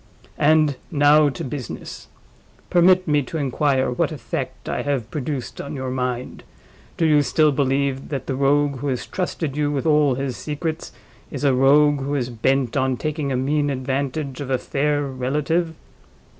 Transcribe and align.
And 0.39 0.77
now 0.89 1.29
to 1.29 1.43
business! 1.43 2.07
Permit 2.71 3.07
me 3.07 3.21
to 3.21 3.37
inquire 3.37 3.91
what 3.91 4.11
effect 4.11 4.67
I 4.67 4.81
have 4.81 5.11
produced 5.11 5.61
on 5.61 5.75
your 5.75 5.89
own 5.89 5.93
mind? 5.93 6.43
Do 6.97 7.05
you 7.05 7.21
still 7.21 7.51
believe 7.51 8.09
that 8.09 8.25
the 8.25 8.33
Rogue 8.33 8.77
who 8.77 8.87
has 8.87 9.05
trusted 9.05 9.55
you 9.55 9.71
with 9.71 9.85
all 9.85 10.15
his 10.15 10.35
secrets 10.37 10.91
is 11.29 11.43
a 11.43 11.53
Rogue 11.53 11.99
who 12.01 12.15
is 12.15 12.31
bent 12.31 12.75
on 12.75 12.97
taking 12.97 13.31
a 13.31 13.37
mean 13.37 13.69
advantage 13.69 14.41
of 14.41 14.49
a 14.49 14.57
fair 14.57 15.03
relative?" 15.05 15.75